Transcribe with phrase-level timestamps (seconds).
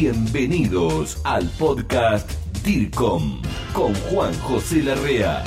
[0.00, 2.30] Bienvenidos al podcast
[2.64, 3.42] DIRCOM
[3.74, 5.44] con Juan José Larrea.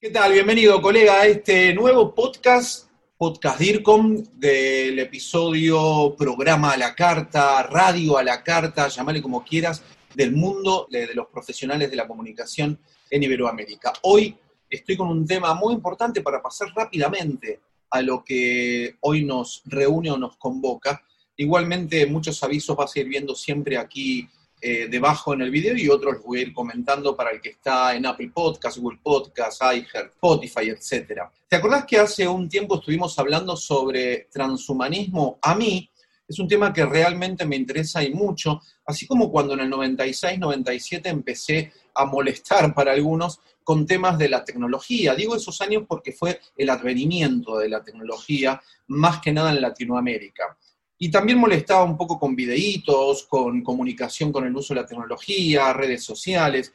[0.00, 0.32] ¿Qué tal?
[0.32, 2.88] Bienvenido, colega, a este nuevo podcast,
[3.18, 9.82] Podcast DIRCOM, del episodio Programa a la Carta, Radio a la Carta, llamale como quieras,
[10.14, 12.78] del mundo de, de los profesionales de la comunicación
[13.10, 13.92] en Iberoamérica.
[14.04, 14.34] Hoy
[14.70, 17.60] estoy con un tema muy importante para pasar rápidamente
[17.90, 21.02] a lo que hoy nos reúne o nos convoca.
[21.36, 24.28] Igualmente, muchos avisos vas a ir viendo siempre aquí
[24.60, 27.50] eh, debajo en el video y otros los voy a ir comentando para el que
[27.50, 31.22] está en Apple Podcast, Google Podcast, iHeart, Spotify, etc.
[31.48, 35.38] ¿Te acordás que hace un tiempo estuvimos hablando sobre transhumanismo?
[35.42, 35.90] A mí
[36.26, 40.38] es un tema que realmente me interesa y mucho, así como cuando en el 96,
[40.38, 45.14] 97 empecé a molestar para algunos con temas de la tecnología.
[45.14, 50.56] Digo esos años porque fue el advenimiento de la tecnología, más que nada en Latinoamérica.
[50.98, 55.72] Y también molestaba un poco con videitos, con comunicación con el uso de la tecnología,
[55.72, 56.72] redes sociales.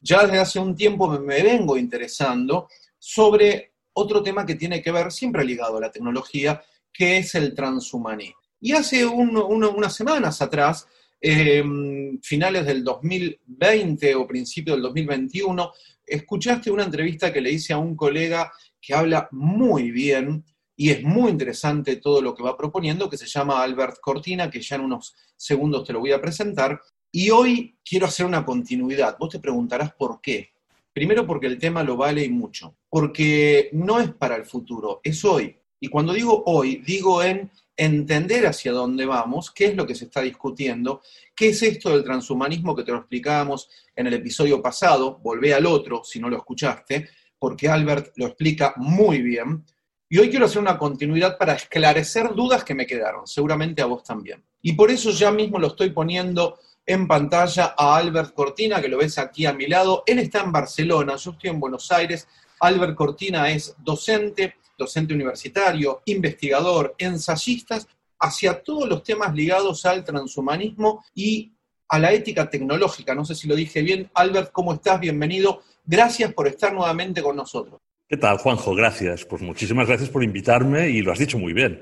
[0.00, 5.10] Ya desde hace un tiempo me, vengo interesando sobre otro tema que tiene que ver,
[5.10, 8.40] siempre ligado a la tecnología, que es el transhumanismo.
[8.60, 10.86] Y hace unas semanas atrás
[11.20, 15.72] Em, finales del 2020 o principio del 2021,
[16.06, 20.44] escuchaste una entrevista que le hice a un colega que habla muy bien
[20.76, 24.60] y es muy interesante todo lo que va proponiendo, que se llama Albert Cortina, que
[24.60, 26.80] ya en unos segundos te lo voy a presentar.
[27.10, 29.16] Y hoy quiero hacer una continuidad.
[29.18, 30.50] Vos te preguntarás por qué.
[30.92, 32.76] Primero porque el tema lo vale y mucho.
[32.90, 35.56] Porque no es para el futuro, es hoy.
[35.80, 40.06] Y cuando digo hoy, digo en entender hacia dónde vamos, qué es lo que se
[40.06, 41.02] está discutiendo,
[41.34, 45.66] qué es esto del transhumanismo que te lo explicábamos en el episodio pasado, volvé al
[45.66, 49.64] otro si no lo escuchaste, porque Albert lo explica muy bien.
[50.08, 54.04] Y hoy quiero hacer una continuidad para esclarecer dudas que me quedaron, seguramente a vos
[54.04, 54.44] también.
[54.62, 58.98] Y por eso ya mismo lo estoy poniendo en pantalla a Albert Cortina, que lo
[58.98, 60.04] ves aquí a mi lado.
[60.06, 62.28] Él está en Barcelona, yo estoy en Buenos Aires.
[62.60, 67.88] Albert Cortina es docente, docente universitario, investigador, ensayistas,
[68.20, 71.52] hacia todos los temas ligados al transhumanismo y
[71.88, 73.12] a la ética tecnológica.
[73.12, 74.08] No sé si lo dije bien.
[74.14, 75.00] Albert, ¿cómo estás?
[75.00, 75.62] Bienvenido.
[75.84, 77.80] Gracias por estar nuevamente con nosotros.
[78.08, 78.72] ¿Qué tal, Juanjo?
[78.76, 79.24] Gracias.
[79.24, 81.80] Pues muchísimas gracias por invitarme y lo has dicho muy bien.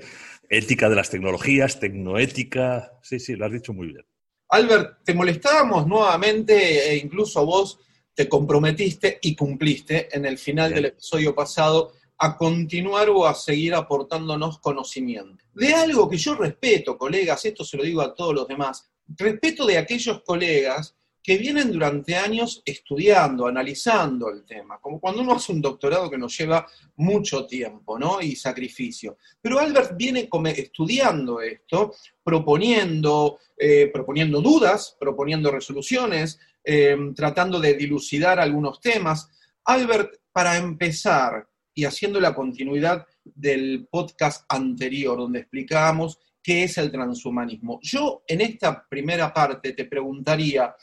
[0.49, 2.99] Ética de las tecnologías, tecnoética.
[3.03, 4.07] Sí, sí, lo has dicho muy bien.
[4.49, 7.79] Albert, te molestábamos nuevamente e incluso vos
[8.15, 13.75] te comprometiste y cumpliste en el final del episodio pasado a continuar o a seguir
[13.75, 15.45] aportándonos conocimiento.
[15.53, 19.67] De algo que yo respeto, colegas, esto se lo digo a todos los demás, respeto
[19.67, 25.53] de aquellos colegas que vienen durante años estudiando, analizando el tema, como cuando uno hace
[25.53, 28.21] un doctorado que nos lleva mucho tiempo ¿no?
[28.21, 29.17] y sacrificio.
[29.41, 38.39] Pero Albert viene estudiando esto, proponiendo, eh, proponiendo dudas, proponiendo resoluciones, eh, tratando de dilucidar
[38.39, 39.31] algunos temas.
[39.65, 46.93] Albert, para empezar, y haciendo la continuidad del podcast anterior, donde explicábamos qué es el
[46.93, 47.81] transhumanismo.
[47.83, 50.77] Yo en esta primera parte te preguntaría,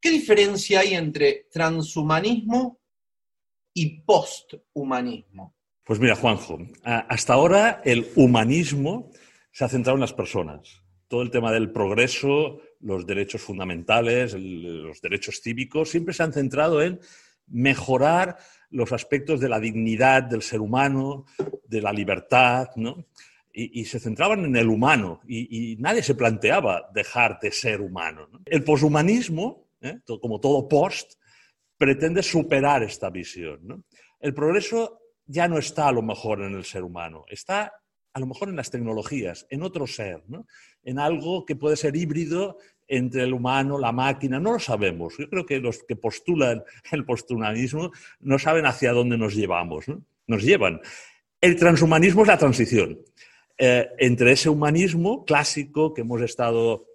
[0.00, 2.78] ¿qué diferencia hay entre transhumanismo
[3.74, 5.54] y posthumanismo?
[5.84, 9.10] Pues mira, Juanjo, hasta ahora el humanismo
[9.50, 10.82] se ha centrado en las personas.
[11.08, 16.80] Todo el tema del progreso, los derechos fundamentales, los derechos cívicos, siempre se han centrado
[16.82, 17.00] en
[17.48, 18.38] mejorar
[18.70, 21.26] los aspectos de la dignidad del ser humano,
[21.66, 23.06] de la libertad, ¿no?
[23.52, 28.28] Y, se centraban en el humano y, nadie se planteaba dejar de ser humano.
[28.46, 29.98] El poshumanismo, ¿eh?
[30.20, 31.14] como todo post,
[31.76, 33.84] pretende superar esta visión.
[34.18, 37.72] El progreso ya no está a lo mejor en el ser humano, está
[38.12, 40.22] a lo mejor en las tecnologías, en otro ser,
[40.82, 42.58] en algo que puede ser híbrido
[42.88, 45.14] entre el humano, la máquina, no lo sabemos.
[45.16, 49.86] Yo creo que los que postulan el posthumanismo no saben hacia dónde nos llevamos,
[50.26, 50.80] nos llevan.
[51.40, 52.98] El transhumanismo es la transición
[53.56, 56.86] eh, entre ese humanismo clásico que hemos estado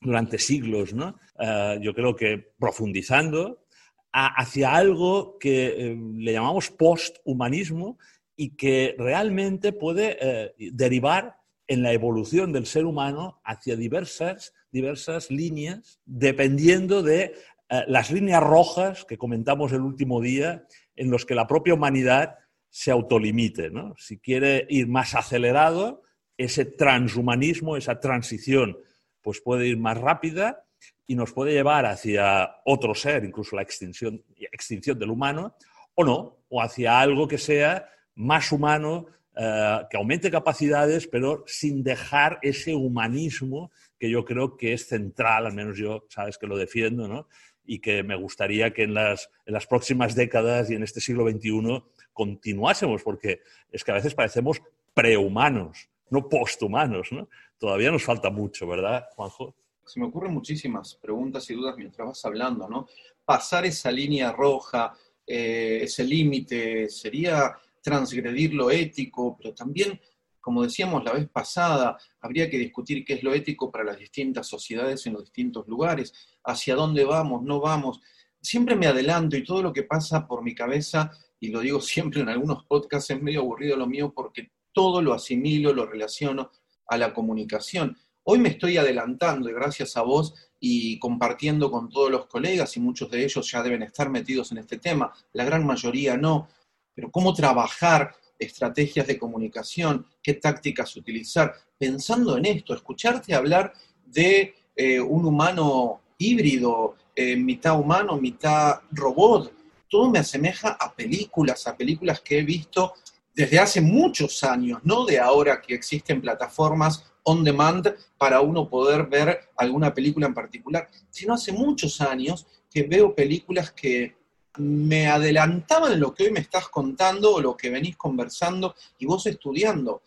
[0.00, 1.18] durante siglos, ¿no?
[1.40, 3.64] Eh, yo creo que profundizando,
[4.12, 7.98] hacia algo que eh, le llamamos posthumanismo
[8.36, 11.36] y que realmente puede derivar
[11.70, 17.34] en la evolución del ser humano hacia diversas, diversas líneas, dependiendo de
[17.68, 20.66] eh, las líneas rojas que comentamos el último día,
[20.96, 22.38] en los que la propia humanidad
[22.68, 23.70] se autolimite.
[23.96, 26.02] Si quiere ir más acelerado,
[26.36, 28.76] ese transhumanismo, esa transición,
[29.20, 30.64] pues puede ir más rápida
[31.06, 34.22] y nos puede llevar hacia otro ser, incluso la extinción,
[34.52, 35.56] extinción del humano,
[35.94, 39.06] o no, o hacia algo que sea más humano,
[39.36, 45.46] eh, que aumente capacidades, pero sin dejar ese humanismo que yo creo que es central,
[45.46, 47.28] al menos yo sabes que lo defiendo, ¿no?
[47.70, 51.30] y que me gustaría que en las, en las próximas décadas y en este siglo
[51.30, 54.60] XXI continuásemos, porque es que a veces parecemos
[54.92, 57.12] prehumanos, no posthumanos.
[57.12, 57.28] ¿no?
[57.58, 59.54] Todavía nos falta mucho, ¿verdad, Juanjo?
[59.84, 62.86] Se me ocurren muchísimas preguntas y dudas mientras vas hablando, ¿no?
[63.24, 64.92] Pasar esa línea roja,
[65.26, 70.00] eh, ese límite, sería transgredir lo ético, pero también
[70.40, 74.46] como decíamos la vez pasada, habría que discutir qué es lo ético para las distintas
[74.46, 76.12] sociedades en los distintos lugares,
[76.44, 78.00] hacia dónde vamos, no vamos.
[78.40, 82.20] Siempre me adelanto y todo lo que pasa por mi cabeza, y lo digo siempre
[82.22, 86.50] en algunos podcasts, es medio aburrido lo mío porque todo lo asimilo, lo relaciono
[86.86, 87.96] a la comunicación.
[88.24, 92.80] Hoy me estoy adelantando y gracias a vos y compartiendo con todos los colegas y
[92.80, 96.48] muchos de ellos ya deben estar metidos en este tema, la gran mayoría no,
[96.94, 103.72] pero cómo trabajar estrategias de comunicación, qué tácticas utilizar, pensando en esto, escucharte hablar
[104.04, 109.52] de eh, un humano híbrido, eh, mitad humano, mitad robot,
[109.88, 112.92] todo me asemeja a películas, a películas que he visto
[113.34, 119.06] desde hace muchos años, no de ahora que existen plataformas on demand para uno poder
[119.06, 124.16] ver alguna película en particular, sino hace muchos años que veo películas que
[124.58, 129.26] me adelantaban lo que hoy me estás contando o lo que venís conversando y vos
[129.26, 130.02] estudiando.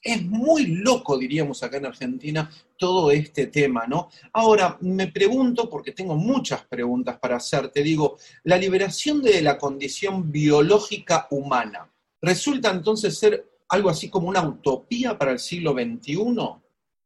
[0.00, 4.10] Es muy loco, diríamos acá en Argentina, todo este tema, ¿no?
[4.32, 10.30] Ahora, me pregunto, porque tengo muchas preguntas para hacerte, digo, la liberación de la condición
[10.30, 16.16] biológica humana, ¿resulta entonces ser algo así como una utopía para el siglo XXI?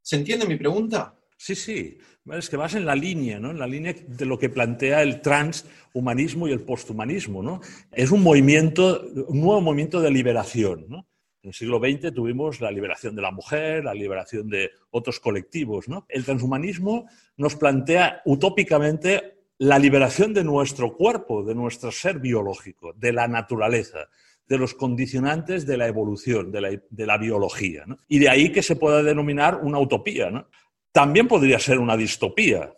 [0.00, 1.14] ¿Se entiende mi pregunta?
[1.37, 1.99] Sí, sí,
[2.31, 3.50] es que vas en la línea, ¿no?
[3.50, 7.61] En la línea de lo que plantea el transhumanismo y el posthumanismo, ¿no?
[7.91, 11.09] Es un movimiento, un nuevo movimiento de liberación, ¿no?
[11.43, 15.88] En el siglo XX tuvimos la liberación de la mujer, la liberación de otros colectivos,
[15.88, 16.06] ¿no?
[16.08, 17.06] El transhumanismo
[17.37, 24.08] nos plantea utópicamente la liberación de nuestro cuerpo, de nuestro ser biológico, de la naturaleza,
[24.49, 27.85] de los condicionantes de la evolución, de la, de la biología.
[28.09, 30.31] Y de ahí que se pueda denominar una utopía.
[30.31, 30.47] ¿no?
[30.93, 32.75] también podría ser una distopía.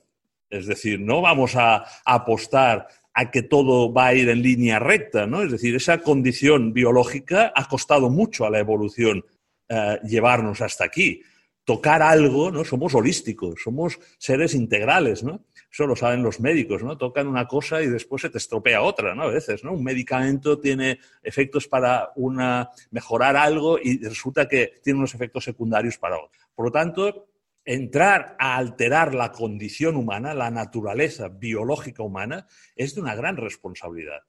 [0.49, 5.27] Es decir, no vamos a, apostar a que todo va a ir en línea recta,
[5.27, 5.43] ¿no?
[5.43, 9.25] Es decir, esa condición biológica ha costado mucho a la evolución
[9.69, 11.23] eh, llevarnos hasta aquí.
[11.65, 12.65] Tocar algo, ¿no?
[12.65, 15.45] Somos holísticos, somos seres integrales, ¿no?
[15.75, 16.97] Eso lo saben los médicos, ¿no?
[16.97, 19.25] Tocan una cosa y después se te estropea otra, ¿no?
[19.25, 19.73] A veces, ¿no?
[19.73, 25.99] Un medicamento tiene efectos para una, mejorar algo y resulta que tiene unos efectos secundarios
[25.99, 26.39] para otro.
[26.55, 27.27] Por lo tanto,
[27.65, 34.23] entrar a alterar la condición humana, la naturaleza biológica humana, es de una gran responsabilidad.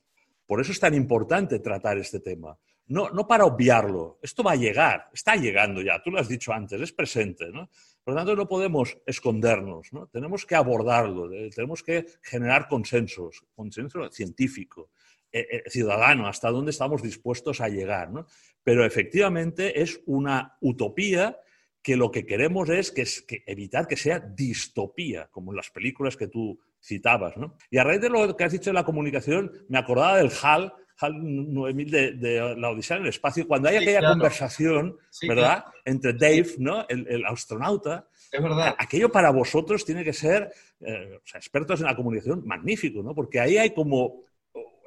[0.48, 2.58] Por eso es tan importante tratar este tema.
[2.88, 6.52] No, no para obviarlo, esto va a llegar, está llegando ya, tú lo has dicho
[6.52, 7.52] antes, es presente.
[7.52, 7.70] ¿no?
[8.06, 10.06] Por lo tanto, no podemos escondernos, ¿no?
[10.06, 14.92] tenemos que abordarlo, eh, tenemos que generar consensos, consenso científico,
[15.31, 18.12] eh, eh, ciudadano, hasta dónde estamos dispuestos a llegar.
[18.12, 18.28] ¿no?
[18.63, 21.40] Pero efectivamente es una utopía
[21.81, 26.28] que lo que queremos es que, evitar que sea distopía, como en las películas que
[26.28, 27.36] tú citabas.
[27.38, 27.58] ¿no?
[27.72, 30.75] Y a raíz de lo que has dicho de la comunicación, me acordaba del HAL
[31.02, 34.98] 9000 de, la Odisea en el espacio, cuando hay aquella conversación,
[35.28, 38.08] ¿verdad?, entre Dave, ¿no?, el, astronauta.
[38.32, 38.76] Es verdad.
[38.78, 40.52] Aquello para vosotros tiene que ser,
[40.82, 43.14] eh, o sea, expertos en la comunicación, magnífico, ¿no?
[43.14, 44.24] Porque ahí hay como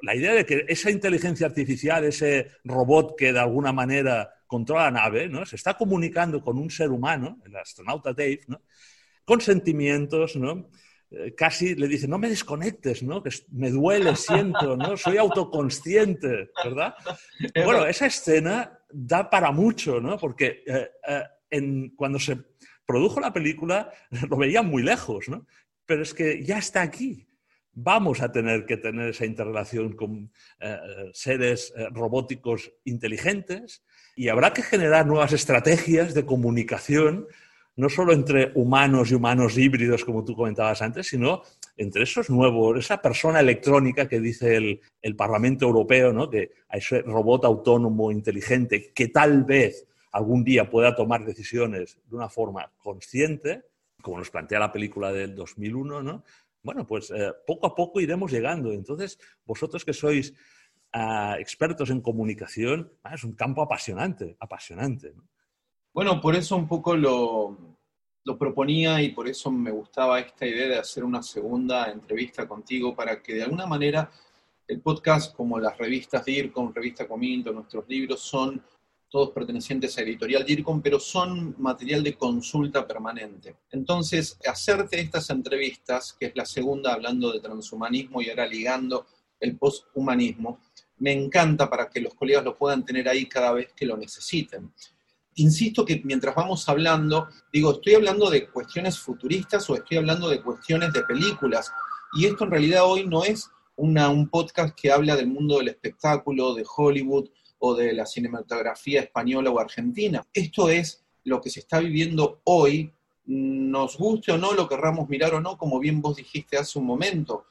[0.01, 4.91] la idea de que esa inteligencia artificial, ese robot que de alguna manera controla la
[4.91, 5.45] nave, ¿no?
[5.45, 8.61] Se está comunicando con un ser humano, el astronauta Dave, ¿no?
[9.25, 10.69] Con sentimientos, ¿no?
[11.11, 13.23] Eh, casi le dice, no me desconectes, ¿no?
[13.23, 14.95] Que me duele, siento, ¿no?
[14.95, 16.93] Soy autoconsciente, ¿verdad?
[17.65, 20.17] Bueno, esa escena da para mucho, ¿no?
[20.17, 20.89] Porque eh,
[21.51, 22.37] eh, cuando se
[22.85, 23.91] produjo la película
[24.29, 25.47] lo veían muy lejos, ¿no?
[25.85, 27.27] Pero es que ya está aquí,
[27.71, 30.31] vamos a tener que tener esa interrelación con
[31.13, 33.83] seres robóticos inteligentes
[34.15, 37.25] y habrá que generar nuevas estrategias de comunicación,
[37.75, 41.43] no solo entre humanos y humanos híbridos, como tú comentabas antes, sino
[41.77, 44.57] entre esos nuevos, esa persona electrónica que dice
[45.01, 46.29] el, Parlamento Europeo, ¿no?
[46.29, 52.15] que a ese robot autónomo inteligente que tal vez algún día pueda tomar decisiones de
[52.15, 53.63] una forma consciente,
[54.01, 56.23] como nos plantea la película del 2001, ¿no?
[56.61, 58.71] Bueno, pues eh, poco a poco iremos llegando.
[58.73, 60.33] Entonces, vosotros que sois
[60.91, 65.13] a expertos en comunicación, ah, es un campo apasionante, apasionante.
[65.93, 67.57] Bueno, por eso un poco lo,
[68.37, 73.23] proponía y por eso me gustaba esta idea de hacer una segunda entrevista contigo para
[73.23, 74.11] que de alguna manera
[74.67, 78.63] el podcast, como las revistas DIRCOM, Revista Cominto, nuestros libros, son
[79.09, 83.55] todos pertenecientes a Editorial DIRCOM, pero son material de consulta permanente.
[83.71, 89.07] Entonces, hacerte estas entrevistas, que es la segunda hablando de transhumanismo y ahora ligando
[89.39, 90.59] el posthumanismo,
[90.99, 94.71] me encanta para que los colegas lo puedan tener ahí cada vez que lo necesiten.
[95.39, 100.41] Insisto que mientras vamos hablando, digo, estoy hablando de cuestiones futuristas o estoy hablando de
[100.41, 101.71] cuestiones de películas.
[102.13, 106.53] Y esto en realidad hoy no es un podcast que habla del mundo del espectáculo,
[106.53, 107.29] de Hollywood
[107.59, 110.25] o de la cinematografía española o argentina.
[110.33, 112.91] Esto es lo que se está viviendo hoy,
[113.25, 116.85] nos guste o no, lo querramos mirar o no, como bien vos dijiste hace un
[116.85, 117.45] momento.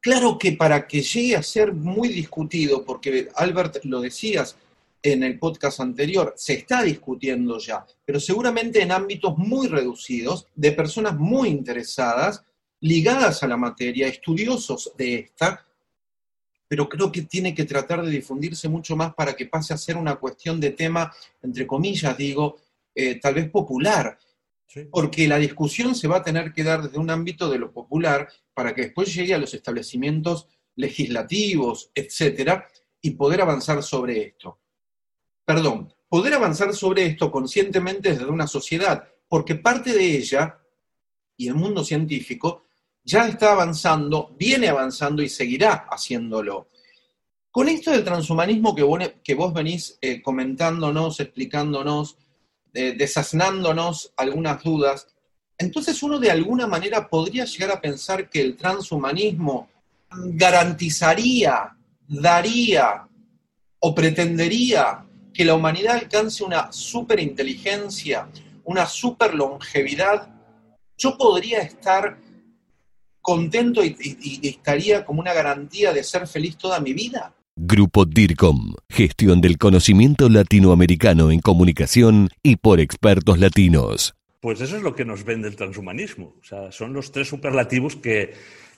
[0.00, 4.58] Claro que para que llegue a ser muy discutido, porque Albert lo decías
[5.04, 10.72] en el podcast anterior, se está discutiendo ya, pero seguramente en ámbitos muy reducidos, de
[10.72, 12.42] personas muy interesadas,
[12.80, 15.66] ligadas a la materia, estudiosos de esta,
[16.66, 19.98] pero creo que tiene que tratar de difundirse mucho más para que pase a ser
[19.98, 22.56] una cuestión de tema, entre comillas, digo,
[22.94, 24.18] eh, tal vez popular,
[24.90, 28.26] porque la discusión se va a tener que dar desde un ámbito de lo popular
[28.54, 32.66] para que después llegue a los establecimientos legislativos, etcétera,
[33.02, 34.60] y poder avanzar sobre esto.
[35.44, 40.58] Perdón, poder avanzar sobre esto conscientemente desde una sociedad, porque parte de ella
[41.36, 42.64] y el mundo científico
[43.02, 46.68] ya está avanzando, viene avanzando y seguirá haciéndolo.
[47.50, 52.16] Con esto del transhumanismo que vos, venís eh, comentándonos, explicándonos,
[52.72, 55.06] eh, desasnándonos algunas dudas,
[55.58, 59.68] entonces uno de alguna manera podría llegar a pensar que el transhumanismo
[60.10, 61.76] garantizaría,
[62.08, 63.06] daría
[63.78, 68.28] o pretendería que la humanidad alcance una superinteligencia,
[68.64, 70.28] una superlongevidad.
[70.96, 72.18] Yo podría estar
[73.20, 77.34] contento y, estaría como una garantía de ser feliz toda mi vida.
[77.56, 84.14] Grupo DIRCOM, gestión del conocimiento latinoamericano en comunicación y por expertos latinos.
[84.40, 86.34] Pues eso es lo que nos vende el transhumanismo.
[86.40, 88.34] O sea, son los tres superlativos que,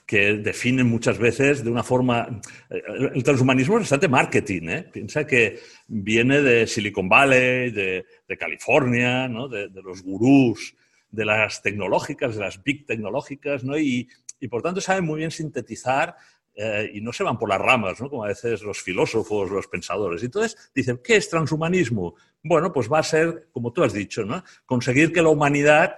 [0.07, 2.39] que definen muchas veces de una forma...
[2.69, 2.81] Eh,
[3.13, 4.89] el transhumanismo es bastante marketing, ¿eh?
[4.91, 8.05] Piensa que viene de Silicon Valley, de,
[8.39, 9.49] California, ¿no?
[9.49, 10.75] de, de, los gurús
[11.11, 13.77] de las tecnológicas, de las big tecnológicas, ¿no?
[13.77, 14.07] Y,
[14.49, 16.15] por tanto saben muy bien sintetizar
[16.53, 18.09] eh, y no se van por las ramas, ¿no?
[18.09, 20.23] como a veces los filósofos, los pensadores.
[20.23, 22.15] Entonces dicen, ¿qué es transhumanismo?
[22.43, 24.43] Bueno, pues va a ser, como tú has dicho, ¿no?
[24.65, 25.95] conseguir que la humanidad,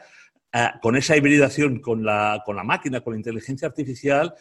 [0.52, 4.34] eh, con esa hibridación con la, con la máquina, con la inteligencia artificial,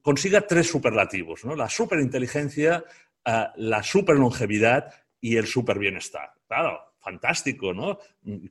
[0.00, 1.54] consiga tres superlativos, ¿no?
[1.54, 2.82] la superinteligencia,
[3.24, 6.30] eh, la superlongevidad y el superbienestar.
[6.46, 7.98] Claro, fantástico, ¿no?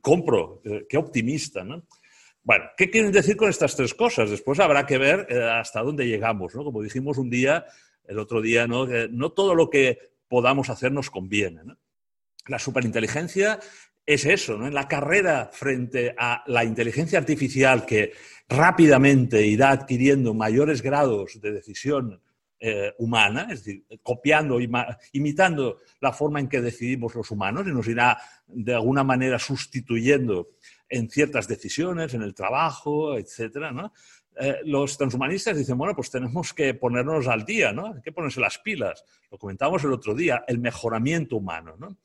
[0.00, 1.82] Compro, qué optimista, ¿no?
[2.44, 4.30] Bueno, ¿qué quieren decir con estas tres cosas?
[4.30, 6.62] Después habrá que ver eh, hasta dónde llegamos, ¿no?
[6.62, 7.66] Como dijimos un día,
[8.04, 8.86] el otro día, ¿no?
[9.10, 11.60] no todo lo que podamos hacer nos conviene.
[12.46, 13.58] La superinteligencia
[14.08, 14.66] es eso, ¿no?
[14.66, 18.14] En la carrera frente a la inteligencia artificial que
[18.48, 22.18] rápidamente irá adquiriendo mayores grados de decisión
[22.58, 24.58] eh, humana, es decir, copiando,
[25.12, 30.52] imitando la forma en que decidimos los humanos y nos irá de alguna manera sustituyendo
[30.88, 33.92] en ciertas decisiones, en el trabajo, etcétera.
[34.40, 37.88] Eh, los transhumanistas dicen, bueno, pues tenemos que ponernos al día, ¿no?
[37.88, 39.04] Hay que ponerse las pilas.
[39.30, 41.98] Lo comentábamos el otro día, el mejoramiento humano, ¿no?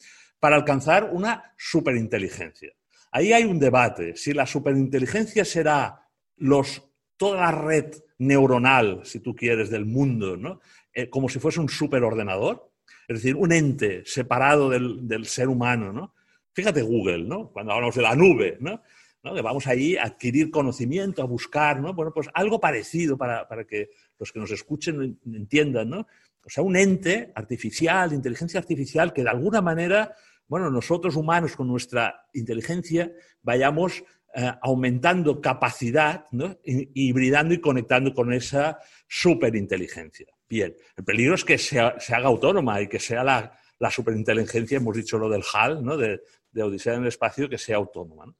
[0.44, 2.74] Para alcanzar una superinteligencia.
[3.14, 6.84] Ahí hay un debate, si la superinteligencia será los,
[7.16, 10.60] toda la red neuronal, si tú quieres, del mundo, ¿no?
[10.94, 12.74] Eh, como si fuese un superordenador,
[13.08, 16.14] es decir, un ente separado del, del ser humano, ¿no?
[16.52, 17.50] Fíjate Google, ¿no?
[17.50, 18.82] Cuando hablamos de la nube, ¿no?
[19.24, 21.94] Que vamos ahí a adquirir conocimiento, a buscar, ¿no?
[21.94, 26.00] Bueno, pues algo parecido para, que los que nos escuchen entiendan, ¿no?
[26.46, 30.14] O sea, un ente artificial, inteligencia artificial, que de alguna manera,
[30.54, 34.04] bueno, nosotros humanos con nuestra inteligencia vayamos
[34.36, 36.60] eh, aumentando capacidad, ¿no?
[36.64, 40.28] hibridando y conectando con esa superinteligencia.
[40.48, 45.18] Bien, el peligro es que se haga autónoma y que sea la, superinteligencia, hemos dicho
[45.18, 45.98] lo del HAL, ¿no?
[45.98, 46.22] de,
[46.62, 48.32] Odisea en el espacio que sea autónoma.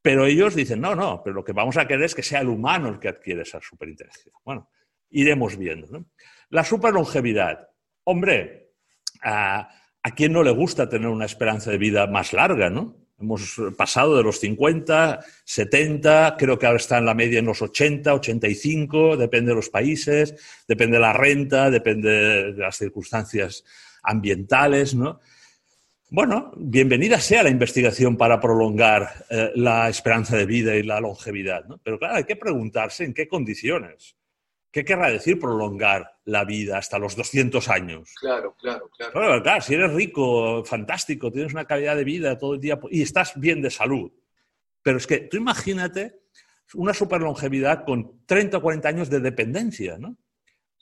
[0.00, 2.48] Pero ellos dicen, no, no, pero lo que vamos a querer es que sea el
[2.48, 4.32] humano el que adquiere esa superinteligencia.
[4.42, 4.70] Bueno,
[5.10, 5.88] iremos viendo.
[5.88, 6.06] ¿no?
[6.48, 7.68] La superlongevidad.
[8.04, 8.72] Hombre,
[9.22, 9.68] a,
[10.02, 12.96] a quién no le gusta tener una esperanza de vida más larga, ¿no?
[13.20, 17.60] Hemos pasado de los 50, 70, creo que ahora está en la media en los
[17.60, 20.34] 80, 85, depende de los países,
[20.66, 23.62] depende de la renta, depende de las circunstancias
[24.02, 25.20] ambientales, ¿no?
[26.08, 31.66] Bueno, bienvenida sea la investigación para prolongar eh, la esperanza de vida y la longevidad,
[31.66, 31.78] ¿no?
[31.84, 34.16] Pero claro, hay que preguntarse en qué condiciones.
[34.70, 38.14] ¿Qué querrá decir prolongar la vida hasta los 200 años?
[38.20, 39.42] Claro, claro, claro.
[39.42, 43.32] Claro, si eres rico, fantástico, tienes una calidad de vida todo el día y estás
[43.36, 44.12] bien de salud.
[44.82, 46.20] Pero es que tú imagínate
[46.74, 50.16] una superlongevidad con 30 o 40 años de dependencia, ¿no?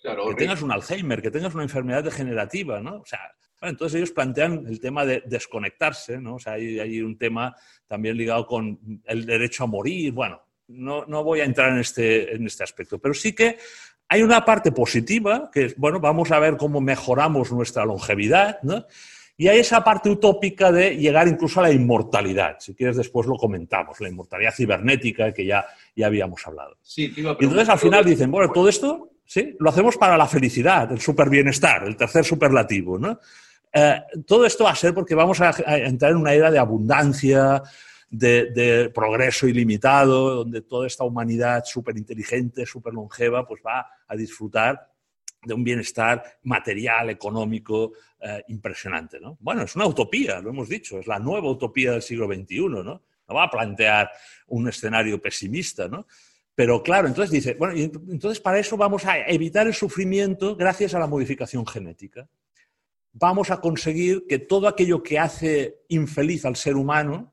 [0.00, 3.00] Claro, que tengas un Alzheimer, que tengas una enfermedad degenerativa, ¿no?
[3.00, 3.20] O sea,
[3.62, 6.36] entonces ellos plantean el tema de desconectarse, ¿no?
[6.36, 11.04] O sea, hay, hay, un tema también ligado con el derecho a morir, bueno, no,
[11.06, 13.58] no voy a entrar en este, en este aspecto, pero sí que
[14.08, 18.86] hay una parte positiva, que es, bueno, vamos a ver cómo mejoramos nuestra longevidad, ¿no?
[19.40, 22.56] Y hay esa parte utópica de llegar incluso a la inmortalidad.
[22.58, 26.76] Si quieres, después lo comentamos, la inmortalidad cibernética que ya, ya habíamos hablado.
[26.82, 29.54] Sí, y entonces al final dicen, bueno, todo esto ¿sí?
[29.60, 32.98] lo hacemos para la felicidad, el superbienestar, el tercer superlativo.
[32.98, 33.20] ¿no?
[33.72, 36.58] Eh, todo esto va a ser porque vamos a, a entrar en una era de
[36.58, 37.62] abundancia,
[38.10, 44.90] de, progreso ilimitado, donde toda esta humanidad súper inteligente, súper longeva, pues va a disfrutar
[45.42, 49.20] de un bienestar material, económico eh, impresionante.
[49.20, 49.36] ¿no?
[49.40, 53.02] Bueno, es una utopía, lo hemos dicho, es la nueva utopía del siglo XXI, ¿no?
[53.28, 54.10] No va a plantear
[54.46, 56.06] un escenario pesimista, ¿no?
[56.54, 60.98] Pero claro, entonces dice, bueno, entonces para eso vamos a evitar el sufrimiento gracias a
[60.98, 62.28] la modificación genética.
[63.12, 67.32] Vamos a conseguir que todo aquello que hace infeliz al ser humano,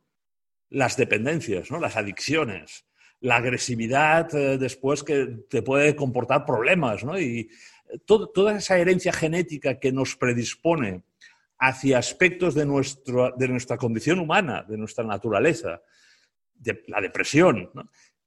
[0.70, 1.80] las dependencias, ¿no?
[1.80, 2.86] las adicciones,
[3.22, 7.20] la agresividad eh, después que te puede comportar problemas, ¿no?
[7.20, 7.50] Y
[8.06, 11.04] toda esa herencia genética que nos predispone
[11.60, 12.66] hacia aspectos de,
[13.38, 15.82] de nuestra condición humana, de nuestra naturaleza,
[16.54, 17.70] de la depresión,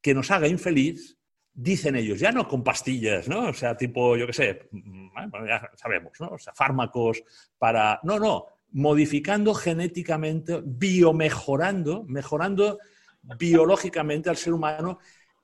[0.00, 1.18] que nos haga infeliz,
[1.52, 3.48] dicen ellos, ya no con pastillas, ¿no?
[3.48, 5.08] O sea, tipo, yo qué sé, mm,
[5.46, 6.28] ya sabemos, ¿no?
[6.28, 7.22] O sea, fármacos
[7.58, 7.98] para...
[8.04, 12.78] No, no, modificando genéticamente, biomejorando, mejorando
[13.22, 14.98] biológicamente al ser humano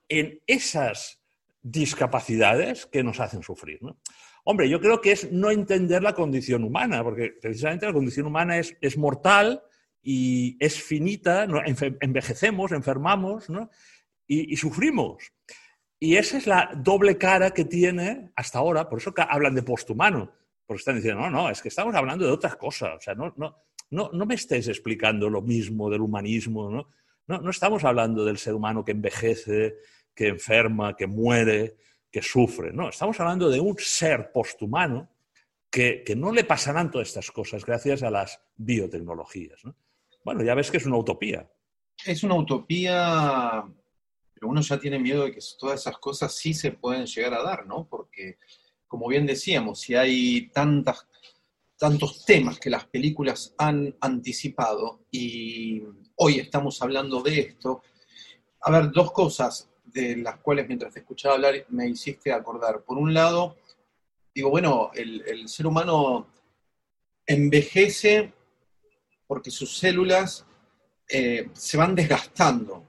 [0.07, 1.21] en esas
[1.61, 3.79] discapacidades que nos hacen sufrir.
[4.43, 8.57] Hombre, yo creo que es no entender la condición humana, porque precisamente la condición humana
[8.59, 9.63] es, es mortal
[10.03, 11.47] y es finita,
[11.99, 13.47] envejecemos, enfermamos
[14.27, 15.31] y, y sufrimos.
[15.99, 20.31] Y esa es la doble cara que tiene hasta ahora, por eso hablan de posthumano
[20.65, 22.95] porque están diciendo, no, no, es que estamos hablando de otras cosas.
[22.97, 23.55] O sea, no, no,
[23.91, 26.89] no, no me estés explicando lo mismo del humanismo, ¿no?
[27.27, 27.39] ¿no?
[27.39, 29.77] No estamos hablando del ser humano que envejece,
[30.13, 31.77] que enferma, que muere,
[32.11, 32.71] que sufre.
[32.71, 35.09] No, estamos hablando de un ser posthumano
[35.69, 39.65] que, que no le pasarán todas estas cosas gracias a las biotecnologías.
[39.65, 39.75] ¿no?
[40.23, 41.49] Bueno, ya ves que es una utopía.
[42.05, 43.63] Es una utopía,
[44.33, 47.43] pero uno ya tiene miedo de que todas esas cosas sí se pueden llegar a
[47.43, 47.87] dar, ¿no?
[47.87, 48.39] Porque
[48.95, 51.05] como bien decíamos, si hay tantas,
[51.77, 55.83] tantos temas que las películas han anticipado y
[56.15, 57.81] hoy estamos hablando de esto,
[58.61, 62.85] a ver, dos cosas de las cuales mientras te escuchaba hablar me hiciste acordar.
[62.85, 63.57] Por un lado,
[64.33, 66.29] digo, bueno, el, ser humano
[67.25, 68.31] envejece
[69.27, 70.45] porque sus células
[71.09, 72.87] eh, se van desgastando.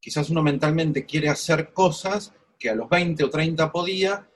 [0.00, 4.27] Quizás uno mentalmente quiere hacer cosas que a los 20 o 30 podía,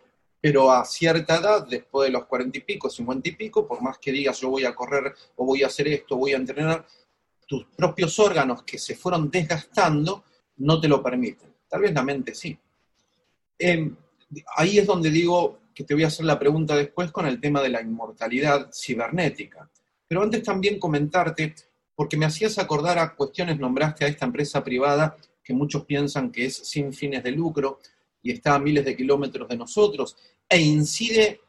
[0.42, 3.98] pero a cierta edad, después de los cuarenta y pico, cincuenta y pico, por más
[3.98, 6.84] que digas yo voy a correr o voy a hacer esto, voy a entrenar,
[7.46, 10.24] tus propios órganos que se fueron desgastando
[10.56, 11.48] no te lo permiten.
[11.68, 12.58] Tal vez la mente sí.
[13.56, 13.94] Em,
[14.56, 17.62] ahí es donde digo que te voy a hacer la pregunta después con el tema
[17.62, 19.70] de la inmortalidad cibernética.
[20.08, 21.54] Pero antes también comentarte,
[21.94, 26.46] porque me hacías acordar a cuestiones, nombraste a esta empresa privada que muchos piensan que
[26.46, 27.78] es sin fines de lucro
[28.22, 30.16] y está a miles de kilómetros de nosotros,
[30.52, 31.40] e incide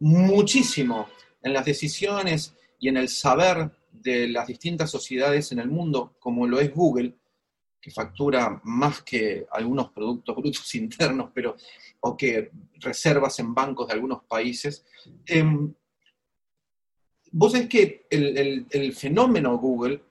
[0.00, 1.08] muchísimo
[1.42, 6.46] en las decisiones y en el saber de las distintas sociedades en el mundo, como
[6.46, 7.14] lo es Google,
[7.78, 11.56] que factura más que algunos productos brutos internos, pero,
[12.00, 14.86] o que reservas en bancos de algunos países.
[15.26, 15.70] Em,
[17.32, 20.02] vos es que el, fenómeno Google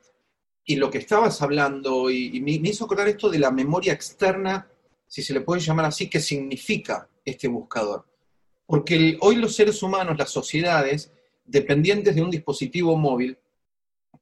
[0.65, 4.67] y lo que estabas hablando, y, me, me, hizo acordar esto de la memoria externa,
[5.07, 8.05] si se le puede llamar así, qué significa este buscador.
[8.65, 11.11] Porque hoy los seres humanos, las sociedades,
[11.45, 13.37] dependientes de un dispositivo móvil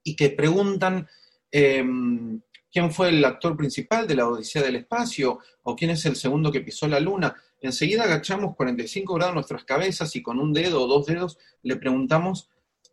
[0.02, 1.08] y que preguntan
[1.50, 6.14] em, quién fue el actor principal de la Odisea del Espacio o quién es el
[6.14, 10.84] segundo que pisó la Luna, enseguida agachamos 45 grados nuestras cabezas y con un dedo
[10.84, 12.48] o dos dedos le preguntamos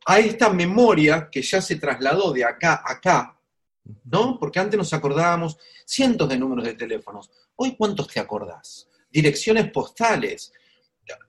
[0.05, 3.39] a esta memoria que ya se trasladó de acá a acá,
[4.05, 4.37] ¿no?
[4.39, 7.29] Porque antes nos acordábamos cientos de números de teléfonos.
[7.55, 8.89] Hoy, ¿cuántos te acordás?
[9.13, 10.51] direcciones postales.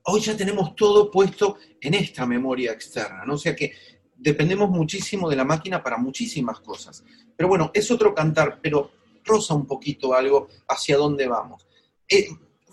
[0.04, 3.34] Hoy ya tenemos todo puesto en esta memoria externa, ¿no?
[3.34, 3.72] O sea que
[4.16, 7.04] dependemos muchísimo de la máquina para muchísimas cosas.
[7.36, 8.90] Pero bueno, es otro cantar, pero
[9.24, 11.66] rosa un poquito algo hacia dónde vamos.
[12.08, 12.28] Eh,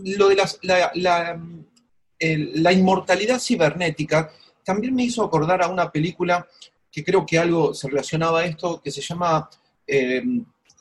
[0.05, 0.91] lo de la,
[2.19, 4.31] la, inmortalidad cibernética
[4.63, 6.47] también me hizo acordar a una película
[6.91, 9.49] que creo que algo se relacionaba a esto, que se llama
[9.87, 10.21] eh,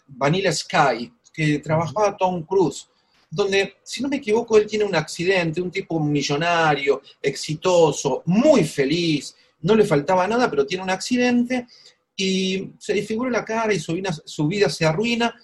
[0.06, 2.86] Vanilla Sky, que trabajaba Tom Cruise,
[3.30, 9.34] donde, si no me equivoco, él tiene un accidente, un tipo millonario, exitoso, muy feliz,
[9.62, 11.66] no le faltaba nada, pero tiene un accidente
[12.14, 15.34] y se disfigura la cara y su vida, su vida se arruina.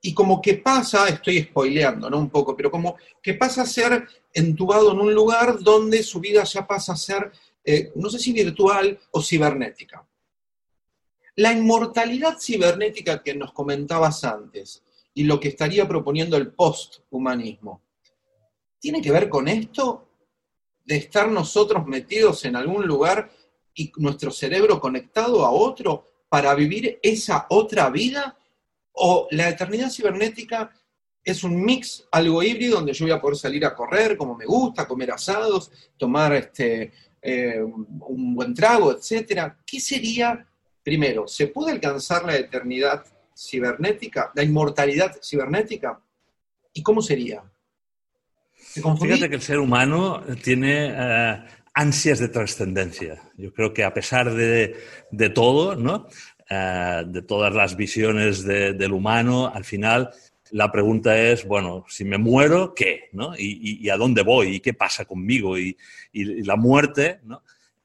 [0.00, 2.18] Y como que pasa, estoy spoileando, ¿no?
[2.18, 6.42] Un poco, pero como que pasa a ser entubado en un lugar donde su vida
[6.44, 7.30] ya pasa a ser,
[7.62, 10.02] eh, no sé si virtual o cibernética.
[11.36, 14.82] La inmortalidad cibernética que nos comentabas antes
[15.14, 17.82] y lo que estaría proponiendo el posthumanismo,
[18.78, 20.08] ¿tiene que ver con esto?
[20.84, 23.30] De estar nosotros metidos en algún lugar
[23.74, 28.36] y nuestro cerebro conectado a otro para vivir esa otra vida?
[28.92, 30.70] ¿O la eternidad cibernética
[31.24, 34.44] es un mix, algo híbrido, donde yo voy a poder salir a correr como me
[34.44, 39.58] gusta, comer asados, tomar este, eh, un buen trago, etcétera?
[39.64, 40.46] ¿Qué sería
[40.82, 43.04] Primero, ¿se puede alcanzar la eternidad
[43.42, 46.00] cibernética, la inmortalidad cibernética?
[46.72, 47.42] ¿Y cómo sería?
[48.56, 53.20] Fíjate que el ser humano tiene eh, ansias de trascendencia.
[53.36, 54.76] Yo creo que a pesar de,
[55.34, 56.06] todo, ¿no?
[56.48, 60.10] Eh, de todas las visiones del humano, al final
[60.52, 63.08] la pregunta es, bueno, si me muero, ¿qué?
[63.12, 63.32] ¿no?
[63.36, 64.56] ¿Y, a dónde voy?
[64.56, 65.58] ¿Y qué pasa conmigo?
[65.58, 65.76] Y,
[66.12, 67.42] y la muerte, ¿no?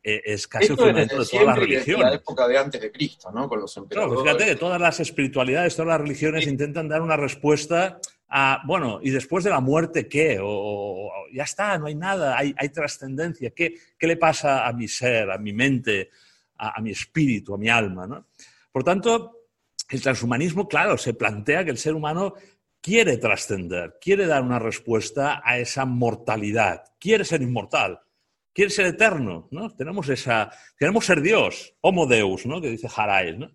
[0.09, 2.05] Eh, es casi el fundamento de todas las religiones.
[2.05, 3.49] la época de antes de Cristo, ¿no?
[3.49, 4.23] Con los emperadores.
[4.23, 9.09] Claro, fíjate, todas las espiritualidades, todas las religiones intentan dar una respuesta a, bueno, ¿y
[9.09, 10.39] después de la muerte qué?
[10.41, 13.49] O, ya está, no hay nada, hay, trascendencia.
[13.49, 16.09] ¿Qué, ¿Qué, le pasa a mi ser, a mi mente,
[16.55, 18.07] a, mi espíritu, a mi alma?
[18.07, 18.27] ¿no?
[18.71, 19.49] Por tanto,
[19.89, 22.33] el transhumanismo, claro, se plantea que el ser humano
[22.79, 27.99] quiere trascender, quiere dar una respuesta a esa mortalidad, quiere ser inmortal
[28.57, 29.69] quiere ser eterno, ¿no?
[29.75, 32.59] Tenemos esa, queremos ser Dios, homo deus, ¿no?
[32.59, 33.51] Que dice Harai, ¿no?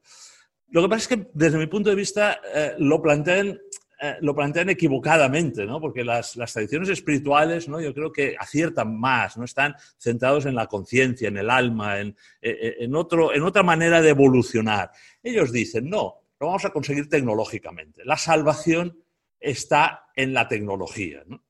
[0.68, 3.58] Lo que pasa es que desde mi punto de vista eh, lo plantean
[4.00, 5.80] eh, lo plantean equivocadamente, ¿no?
[5.80, 7.80] porque las, tradiciones espirituales ¿no?
[7.80, 9.44] yo creo que aciertan más, ¿no?
[9.44, 14.02] están centrados en la conciencia, en el alma, en, eh, en, otro, en otra manera
[14.02, 14.90] de evolucionar.
[15.22, 18.04] Ellos dicen, no, lo vamos a conseguir tecnológicamente.
[18.04, 19.04] La salvación
[19.38, 21.22] está en la tecnología.
[21.26, 21.42] ¿no?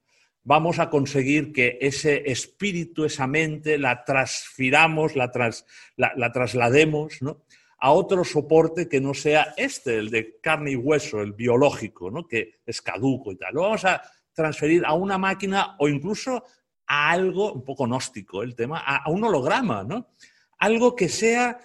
[0.44, 5.31] Vamos a conseguir que ese espíritu, esa mente, la transfiramos, la,
[5.96, 7.20] la, traslademos
[7.78, 12.26] a otro soporte que no sea este, el de carne y hueso, el biológico, ¿no?
[12.26, 13.55] que es caduco y tal.
[13.55, 14.02] Lo vamos a
[14.33, 16.44] transferir a una máquina o incluso
[16.87, 20.09] a algo, un poco gnóstico el tema, a, un holograma, ¿no?
[20.59, 21.59] algo que sea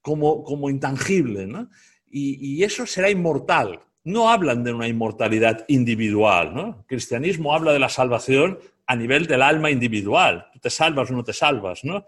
[0.00, 1.46] como, intangible.
[1.46, 1.68] ¿no?
[2.12, 6.54] Y eso será inmortal, no hablan de una inmortalidad individual.
[6.54, 6.66] ¿no?
[6.80, 10.46] El cristianismo habla de la salvación a nivel del alma individual.
[10.52, 12.04] Tú te salvas o no te salvas, ¿no?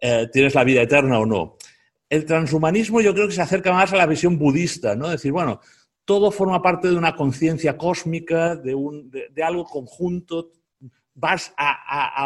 [0.00, 1.56] Eh, tienes la vida eterna o no.
[2.08, 5.08] El transhumanismo yo creo que se acerca más a la visión budista, ¿no?
[5.08, 5.60] Decir, bueno,
[6.04, 10.50] todo forma parte de una conciencia cósmica, de, un, de, algo conjunto,
[11.14, 11.70] vas a,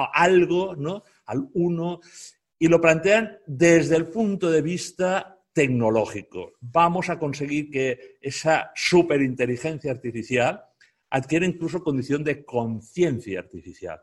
[0.02, 1.02] a algo, ¿no?
[1.26, 2.00] Al uno,
[2.58, 6.52] y lo plantean desde el punto de vista tecnológico.
[6.60, 10.62] Vamos a conseguir que esa superinteligencia artificial
[11.10, 14.00] adquiera incluso condición de conciencia artificial.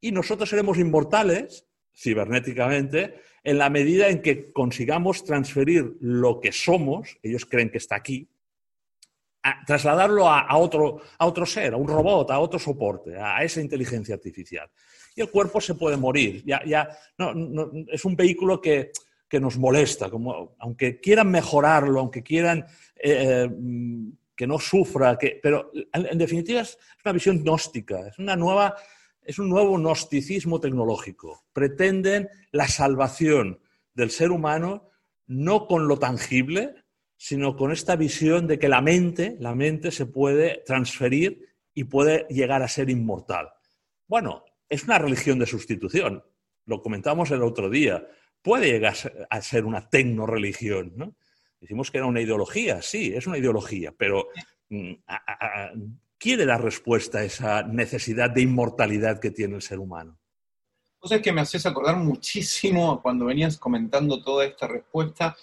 [0.00, 7.18] Y nosotros seremos inmortales, cibernéticamente, en la medida en que consigamos transferir lo que somos,
[7.20, 8.28] ellos creen que está aquí,
[9.66, 14.14] trasladarlo a, otro, a otro ser, a un robot, a otro soporte, a esa inteligencia
[14.14, 14.70] artificial.
[15.16, 16.44] Y el cuerpo se puede morir.
[16.46, 16.96] Ya, ya,
[17.88, 18.92] es un vehículo que
[19.32, 22.66] que nos molesta, como, aunque quieran mejorarlo, aunque quieran
[22.96, 28.36] eh, mm, que no sufra, que, pero en, definitiva es una visión gnóstica, es, una
[28.36, 28.76] nueva,
[29.22, 31.46] es un nuevo gnosticismo tecnológico.
[31.54, 33.58] Pretenden la salvación
[33.94, 34.90] del ser humano
[35.26, 36.74] no con lo tangible,
[37.16, 42.26] sino con esta visión de que la mente, la mente se puede transferir y puede
[42.28, 43.48] llegar a ser inmortal.
[44.06, 46.22] Bueno, es una religión de sustitución.
[46.66, 48.06] Lo comentamos el otro día
[48.42, 48.94] puede llegar
[49.30, 51.14] a ser una tecnoreligión, ¿no?
[51.60, 54.28] Decimos que era una ideología, sí, es una ideología, pero
[54.68, 54.94] mm,
[56.18, 60.18] quiere dar respuesta a esa necesidad de inmortalidad que tiene el ser humano.
[60.98, 65.36] O sea, que me haces acordar muchísimo cuando venías comentando toda esta respuesta.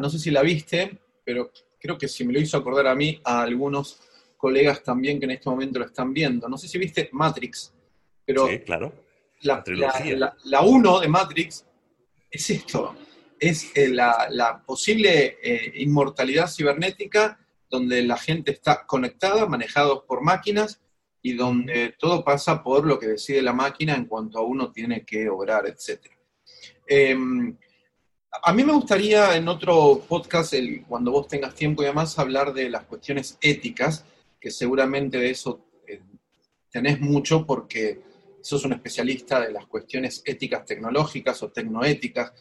[0.00, 3.20] no sé si la viste, pero creo que si me lo hizo acordar a mí,
[3.24, 4.00] a algunos
[4.36, 6.48] colegas también que en este momento lo están viendo.
[6.48, 7.72] No sé si viste Matrix,
[8.24, 8.92] pero sí, claro.
[9.42, 11.66] la, la, la, uno de Matrix
[12.30, 12.94] es esto,
[13.38, 17.38] es eh, la, posible eh, inmortalidad cibernética
[17.68, 20.80] donde la gente está conectada, manejados por máquinas,
[21.22, 25.04] y donde todo pasa por lo que decide la máquina en cuanto a uno tiene
[25.04, 26.06] que obrar, etc.
[26.86, 27.56] Em,
[28.42, 30.54] a mí me gustaría en otro podcast,
[30.88, 34.04] cuando vos tengas tiempo y demás, hablar de las cuestiones éticas,
[34.40, 36.00] que seguramente de eso eh,
[36.70, 38.00] tenés mucho porque
[38.42, 42.32] sos un especialista de las cuestiones éticas tecnológicas o tecnoéticas.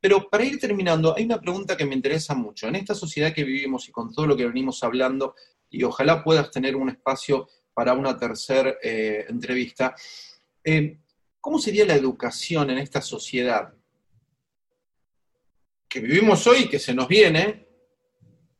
[0.00, 2.68] Pero para ir terminando, hay una pregunta que me interesa mucho.
[2.68, 5.34] En esta sociedad que vivimos y con todo lo que venimos hablando,
[5.70, 9.94] y ojalá puedas tener un espacio para una tercera eh, entrevista,
[10.64, 10.98] eh,
[11.40, 13.72] ¿cómo sería la educación en esta sociedad
[15.88, 17.66] que vivimos hoy que se nos viene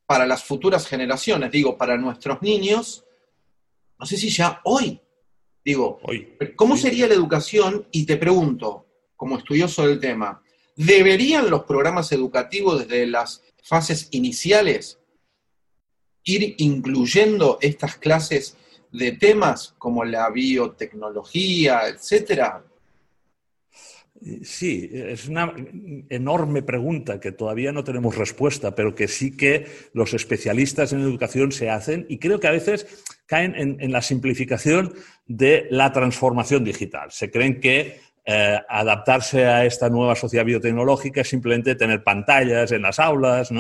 [0.07, 1.51] para las futuras generaciones?
[1.51, 3.05] Digo, para nuestros niños,
[3.99, 5.01] no sé si ya hoy,
[5.71, 6.01] digo,
[6.57, 7.87] ¿cómo sería la educación?
[7.91, 10.43] Y te pregunto, como estudioso del tema,
[10.77, 14.99] ¿deberían los programas educativos desde las fases iniciales
[16.25, 18.57] ir incluyendo estas clases
[18.93, 22.65] de temas como la biotecnología, etcétera?
[24.43, 25.55] Sí, es una
[26.11, 31.53] enorme pregunta que todavía no tenemos respuesta, pero que sí que los especialistas en educación
[31.53, 32.87] se hacen y creo que a veces
[33.31, 34.93] caen en, la simplificación
[35.25, 37.13] de la transformación digital.
[37.13, 42.83] Se creen que eh, adaptarse a esta nueva sociedad biotecnológica es simplemente tener pantallas en
[42.83, 43.51] las aulas,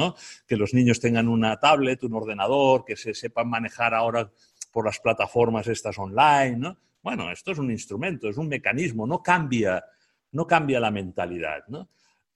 [0.44, 4.28] que los niños tengan una tablet, un ordenador, que se sepan manejar ahora
[4.72, 6.56] por las plataformas estas online.
[6.56, 6.76] ¿no?
[7.00, 9.85] Bueno, esto es un instrumento, es un mecanismo, no cambia,
[10.33, 11.62] no cambia la mentalidad.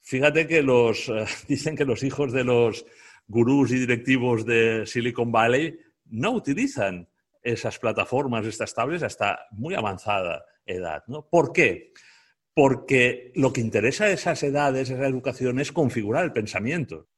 [0.02, 2.86] Fíjate que los, eh, dicen que los hijos de los
[3.26, 5.76] gurús y directivos de Silicon Valley
[6.10, 7.08] no utilizan
[7.44, 11.04] esas plataformas, estas tablets, hasta muy avanzada edad.
[11.06, 11.28] ¿no?
[11.28, 11.92] ¿Por qué?
[12.54, 17.08] porque lo que interesa a esas edades, esa educación, es configurar el pensamiento,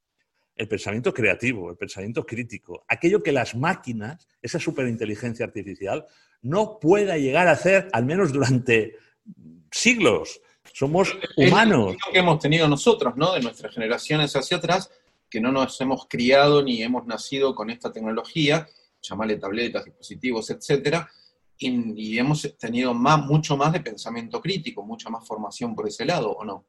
[0.55, 6.05] el pensamiento creativo, el pensamiento crítico, aquello que las máquinas, esa superinteligencia artificial,
[6.41, 8.95] no pueda llegar a hacer, al menos durante
[9.71, 10.41] siglos.
[10.73, 11.95] Somos humanos.
[11.95, 13.33] Es lo que hemos tenido nosotros, ¿no?
[13.33, 14.89] De nuestras generaciones hacia atrás,
[15.29, 18.67] que no nos hemos criado ni hemos nacido con esta tecnología,
[19.01, 21.09] llamarle tabletas, dispositivos, etcétera,
[21.57, 26.31] y, hemos tenido más, mucho más de pensamiento crítico, mucha más formación por ese lado,
[26.31, 26.67] ¿o no?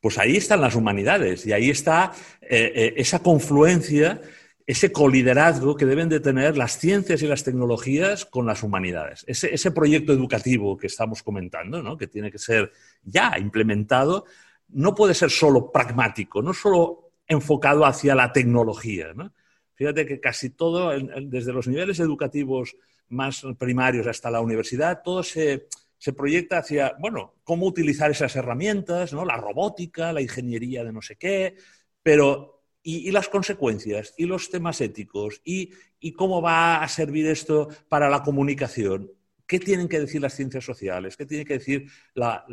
[0.00, 4.20] Pues ahí están las humanidades y ahí está eh, eh, esa confluencia,
[4.66, 9.24] ese coliderazgo que deben de tener las ciencias y las tecnologías con las humanidades.
[9.28, 11.96] Ese, ese proyecto educativo que estamos comentando, ¿no?
[11.96, 12.72] que tiene que ser
[13.02, 14.24] ya implementado,
[14.68, 19.12] no puede ser solo pragmático, no solo enfocado hacia la tecnología.
[19.14, 19.32] ¿no?
[19.80, 22.76] Fíjate que casi todo, desde los niveles educativos
[23.08, 25.68] más primarios hasta la universidad, todo se,
[26.14, 29.24] proyecta hacia, bueno, cómo utilizar esas herramientas, ¿no?
[29.24, 31.54] La robótica, la ingeniería de no sé qué,
[32.02, 35.72] pero y, las consecuencias, y los temas éticos, y,
[36.12, 39.10] cómo va a servir esto para la comunicación.
[39.46, 41.16] ¿Qué tienen que decir las ciencias sociales?
[41.16, 41.90] ¿Qué tiene que decir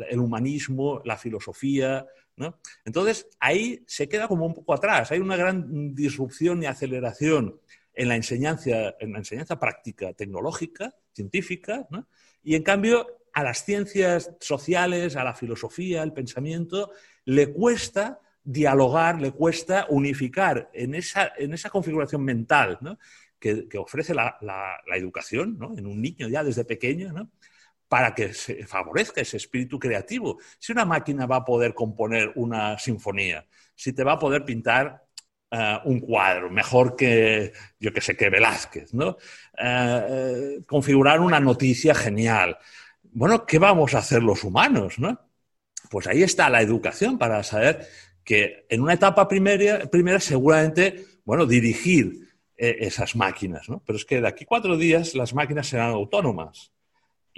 [0.08, 2.06] el humanismo, la filosofía?
[2.38, 2.58] ¿No?
[2.84, 5.10] Entonces, ahí se queda como un poco atrás.
[5.12, 7.60] Hay una gran disrupción y aceleración
[7.92, 11.86] en la enseñanza, en la enseñanza práctica tecnológica, científica,
[12.42, 16.92] y en cambio a las ciencias sociales, a la filosofía, al pensamiento,
[17.24, 22.78] le cuesta dialogar, le cuesta unificar en esa, en esa configuración mental
[23.38, 24.36] que, ofrece la,
[24.94, 27.12] educación en un niño ya desde pequeño,
[27.88, 30.38] para que se favorezca ese espíritu creativo.
[30.58, 35.08] Si una máquina va a poder componer una sinfonía, si te va a poder pintar
[35.50, 39.16] eh, un cuadro, mejor que, yo que sé, que Velázquez, ¿no?
[39.56, 42.58] Eh, eh, configurar una noticia genial.
[43.02, 45.18] Bueno, ¿qué vamos a hacer los humanos, no?
[45.90, 47.86] Pues ahí está la educación para saber
[48.24, 53.82] que en una etapa primera, primera seguramente, bueno, dirigir esas máquinas, ¿no?
[53.86, 56.72] Pero es que de aquí cuatro días las máquinas serán autónomas.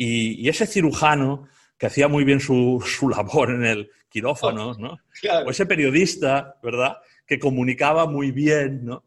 [0.03, 4.99] Y, ese cirujano que hacía muy bien su, labor en el quirófano, ¿no?
[5.47, 6.97] O ese periodista, ¿verdad?
[7.31, 9.05] que comunicaba muy bien, ¿no?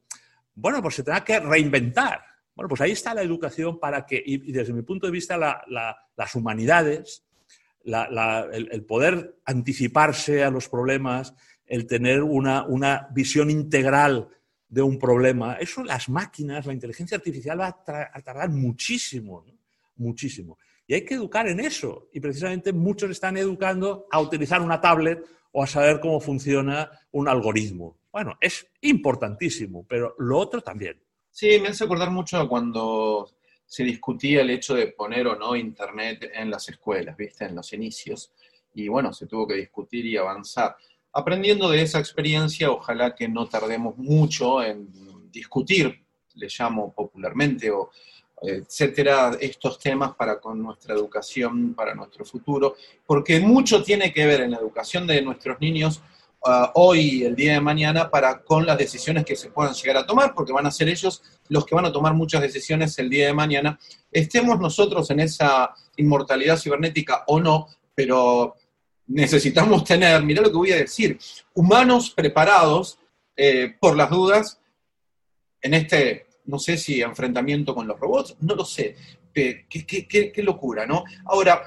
[0.56, 2.21] Bueno, pues se tendrá que reinventar.
[2.56, 6.36] Bueno, pues ahí está la educación para que, y, desde mi punto de vista, las
[6.36, 7.25] humanidades,
[7.84, 11.34] el, poder anticiparse a los problemas,
[11.65, 14.29] el tener una, visión integral
[14.69, 19.43] de un problema, eso las máquinas, la inteligencia artificial va a, tardar muchísimo,
[19.97, 20.58] muchísimo.
[20.95, 22.10] Hay que educar en eso.
[22.13, 27.27] Y precisamente muchos están educando a utilizar una tablet o a saber cómo funciona un
[27.27, 27.97] algoritmo.
[28.12, 31.01] Bueno, es importantísimo, pero lo otro también.
[31.29, 33.29] Sí, me hace acordar mucho cuando
[33.65, 37.45] se discutía el hecho de poner o no Internet en las escuelas, ¿viste?
[37.45, 38.32] En los inicios.
[38.75, 40.75] Y bueno, se tuvo que discutir y avanzar.
[41.12, 44.88] Aprendiendo de esa experiencia, ojalá que no tardemos mucho en
[45.32, 46.03] discutir,
[46.36, 47.89] le llamo popularmente, o
[48.43, 52.75] etcétera, estos temas para con nuestra educación, para nuestro futuro,
[53.06, 56.01] porque mucho tiene que ver en la educación de nuestros niños
[56.45, 60.06] uh, hoy el día de mañana para con las decisiones que se puedan llegar a
[60.06, 63.27] tomar, porque van a ser ellos los que van a tomar muchas decisiones el día
[63.27, 63.79] de mañana,
[64.12, 68.56] estemos nosotros en esa inmortalidad cibernética o no, pero
[69.08, 71.17] necesitamos tener, mira lo que voy a decir,
[71.53, 72.99] humanos preparados
[73.36, 74.60] eh, por las dudas
[75.62, 78.95] en este, no sé si enfrentamiento con los robots, no lo sé,
[79.34, 81.03] qué, locura, ¿no?
[81.25, 81.63] Ahora,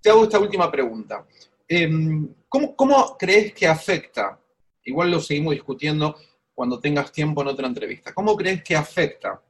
[0.00, 1.26] te hago esta última pregunta.
[1.66, 4.38] Em, ¿cómo, ¿Cómo crees que afecta?
[4.84, 6.16] Igual lo seguimos discutiendo
[6.54, 8.12] cuando tengas tiempo en otra entrevista.
[8.12, 9.42] ¿Cómo crees que afecta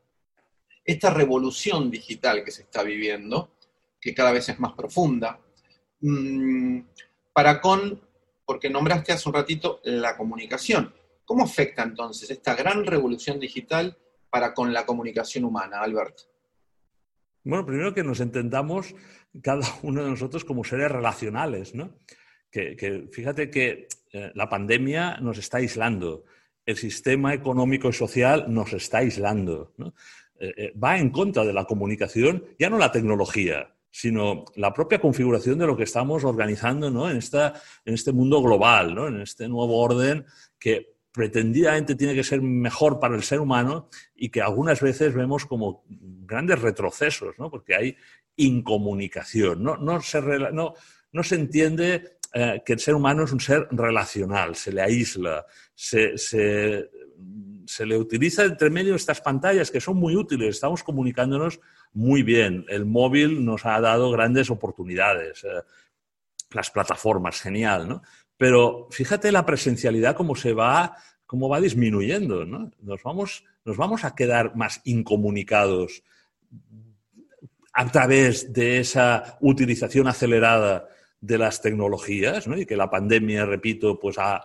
[0.85, 3.53] esta revolución digital que se está viviendo,
[4.01, 5.41] que cada vez es más profunda,
[6.01, 6.81] mm,
[7.33, 8.01] para con,
[8.45, 10.95] porque nombraste hace un ratito la comunicación?
[11.25, 13.97] ¿Cómo afecta entonces esta gran revolución digital
[14.33, 16.21] para con la comunicación humana, Albert?
[17.45, 18.95] Bueno, primero que nos entendamos
[19.43, 21.99] cada uno de nosotros como seres relacionales, ¿no?
[22.51, 26.25] Que, fíjate que eh, la pandemia nos está aislando,
[26.65, 29.75] el sistema económico y social nos está aislando.
[30.39, 35.01] Eh, eh, va en contra de la comunicación, ya no la tecnología, sino la propia
[35.01, 37.11] configuración de lo que estamos organizando ¿no?
[37.11, 39.09] en, esta, en este mundo global, ¿no?
[39.09, 40.25] en este nuevo orden
[40.59, 45.45] que pretendidamente tiene que ser mejor para el ser humano y que algunas veces vemos
[45.45, 47.51] como grandes retrocesos, ¿no?
[47.51, 47.97] porque hay
[48.37, 50.75] incomunicación, no, no, se, no,
[51.13, 55.45] no se entiende eh, que el ser humano es un ser relacional, se le aísla,
[55.75, 56.91] se, se,
[57.67, 61.61] se, le utiliza entre medio estas pantallas que son muy útiles, estamos comunicándonos
[61.93, 65.63] muy bien, el móvil nos ha dado grandes oportunidades, eh,
[66.53, 68.03] las plataformas, genial, ¿no?
[68.37, 72.71] Pero fíjate la presencialidad cómo se va, cómo va disminuyendo, ¿no?
[72.81, 76.03] Nos vamos, nos vamos a quedar más incomunicados
[77.73, 80.89] a través de esa utilización acelerada
[81.21, 82.59] de las tecnologías, ¿no?
[82.59, 84.45] Y que la pandemia, repito, pues ha,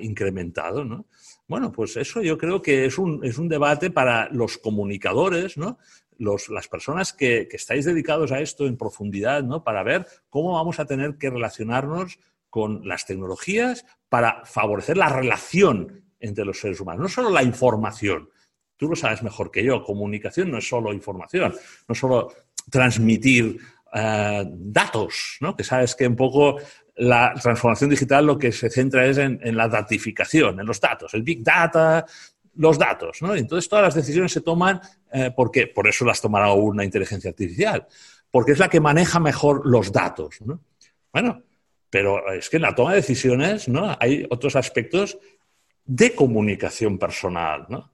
[0.00, 1.04] incrementado, ¿no?
[1.46, 5.78] Bueno, pues eso yo creo que es un, es un debate para los comunicadores, ¿no?
[6.18, 9.62] Las personas que, que, estáis dedicados a esto en profundidad, ¿no?
[9.62, 12.18] Para ver cómo vamos a tener que relacionarnos
[12.54, 18.30] con las tecnologías para favorecer la relación entre los seres humanos, no solo la información.
[18.76, 21.52] Tú lo sabes mejor que yo, comunicación no es solo información,
[21.88, 22.32] no solo
[22.70, 23.58] transmitir
[23.92, 25.56] uh, datos, ¿no?
[25.56, 26.58] que sabes que un poco
[26.94, 31.12] la transformación digital lo que se centra es en, en, la datificación, en los datos,
[31.14, 32.06] el big data,
[32.54, 33.20] los datos.
[33.20, 33.34] ¿no?
[33.34, 34.80] Entonces todas las decisiones se toman
[35.12, 37.84] eh, porque, por eso las tomará una inteligencia artificial,
[38.30, 40.40] porque es la que maneja mejor los datos.
[40.42, 40.60] ¿no?
[41.12, 41.42] Bueno,
[41.94, 43.96] pero es que en la toma de decisiones ¿no?
[44.00, 45.16] hay otros aspectos
[45.84, 47.66] de comunicación personal.
[47.68, 47.88] ¿no?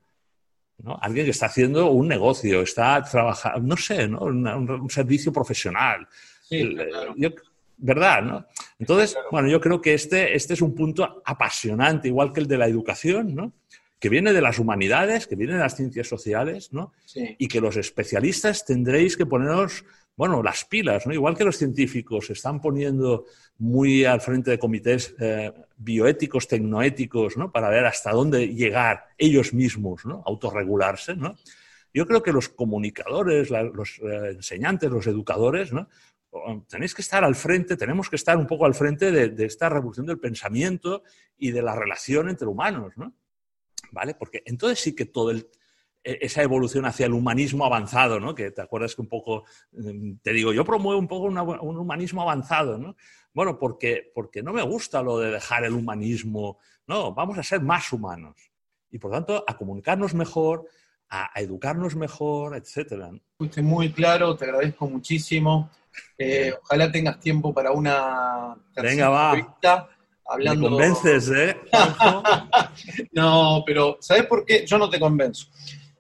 [0.79, 0.99] ¿no?
[1.03, 4.21] Alguien que está haciendo un negocio, está trabajando, no sé, ¿no?
[4.21, 6.09] Un, un, servicio profesional.
[6.41, 7.13] Sí, claro.
[7.15, 7.29] yo,
[7.77, 8.23] ¿Verdad?
[8.23, 8.47] ¿no?
[8.79, 9.29] Entonces, claro.
[9.33, 12.69] bueno, yo creo que este, este es un punto apasionante, igual que el de la
[12.69, 13.53] educación, ¿no?
[13.99, 16.95] que viene de las humanidades, que viene de las ciencias sociales, ¿no?
[17.05, 17.37] Sí.
[17.39, 19.85] y que los especialistas tendréis que poneros
[20.21, 21.15] bueno, las pilas, ¿no?
[21.15, 23.25] Igual que los científicos están poniendo
[23.61, 27.53] muy al frente de comités eh, bioéticos, tecnoéticos, ¿no?
[27.53, 30.23] Para ver hasta dónde llegar ellos mismos, ¿no?
[30.27, 31.37] Autorregularse, ¿no?
[31.93, 35.89] Yo creo que los comunicadores, los eh, enseñantes, los educadores, ¿no?
[36.69, 39.69] Tenéis que estar al frente, tenemos que estar un poco al frente de, de esta
[39.69, 41.03] revolución del pensamiento
[41.37, 43.13] y de la relación entre humanos, ¿no?
[43.91, 44.15] ¿Vale?
[44.15, 45.51] Porque entonces sí que todo el,
[46.03, 48.35] esa evolución hacia el humanismo avanzado, ¿no?
[48.35, 51.79] Que te acuerdas que un poco, mm, te digo, yo promuevo un poco una, un
[51.79, 52.97] humanismo avanzado, ¿no?
[53.33, 57.61] Bueno, porque, porque no me gusta lo de dejar el humanismo, no, vamos a ser
[57.61, 58.51] más humanos
[58.91, 60.67] y por tanto a comunicarnos mejor,
[61.09, 63.11] a, a educarnos mejor, etcétera.
[63.37, 65.71] Fuiste muy claro, te agradezco muchísimo.
[66.19, 69.57] Eh, ojalá tengas tiempo para una Venga, va.
[70.27, 70.71] Hablando...
[70.71, 71.57] Me convences, ¿eh?
[73.13, 74.65] no, pero ¿sabes por qué?
[74.65, 75.49] Yo no te convenzo.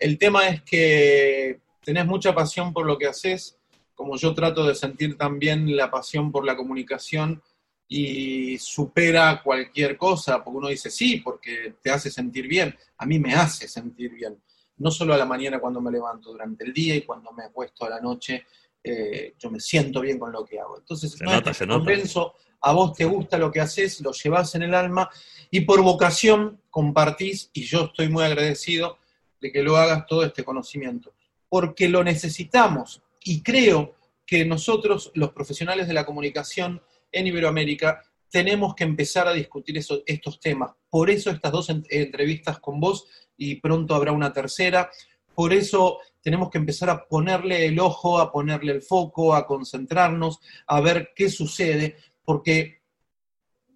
[0.01, 3.59] El tema es que tenés mucha pasión por lo que haces,
[3.95, 7.43] como yo trato de sentir también la pasión por la comunicación
[7.87, 13.19] y supera cualquier cosa, porque uno dice sí, porque te hace sentir bien, a mí
[13.19, 14.41] me hace sentir bien,
[14.79, 17.85] no solo a la mañana cuando me levanto, durante el día y cuando me acuesto
[17.85, 18.47] a la noche,
[18.83, 20.79] eh, yo me siento bien con lo que hago.
[20.79, 24.63] Entonces, se nota, se convenzo, a vos te gusta lo que haces, lo llevas en
[24.63, 25.11] el alma
[25.51, 29.00] y por vocación compartís, y yo estoy muy agradecido
[29.41, 31.15] de que lo hagas todo este conocimiento,
[31.49, 33.95] porque lo necesitamos y creo
[34.27, 36.81] que nosotros, los profesionales de la comunicación
[37.11, 40.71] en Iberoamérica, tenemos que empezar a discutir estos temas.
[40.89, 44.89] Por eso estas dos entrevistas con vos y pronto habrá una tercera.
[45.35, 50.39] Por eso tenemos que empezar a ponerle el ojo, a ponerle el foco, a concentrarnos,
[50.67, 52.83] a ver qué sucede, porque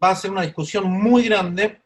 [0.03, 1.83] va a ser una discusión muy grande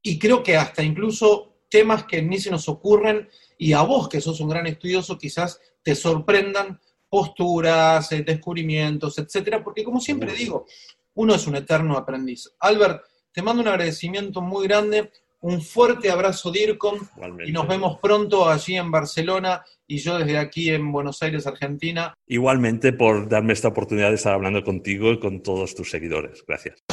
[0.00, 4.20] y creo que hasta incluso temas que ni se nos ocurren y a vos que
[4.20, 10.66] sos un gran estudioso quizás te sorprendan posturas, eh, descubrimientos, etcétera, porque como siempre digo,
[11.14, 12.48] uno es un eterno aprendiz.
[12.60, 13.02] Albert,
[13.32, 15.10] te mando un agradecimiento muy grande,
[15.40, 17.00] un fuerte abrazo DIRCOM
[17.44, 22.14] y nos vemos pronto allí en Barcelona y yo desde aquí en Buenos Aires, Argentina.
[22.28, 26.44] Igualmente por darme esta oportunidad de estar hablando contigo y con todos tus seguidores.
[26.46, 26.84] Gracias.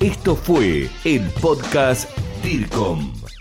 [0.00, 2.10] Esto fue el podcast
[2.42, 3.12] DIRCOM,